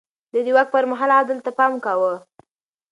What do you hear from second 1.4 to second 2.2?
ته پام کاوه.